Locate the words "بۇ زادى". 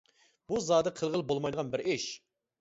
0.51-0.93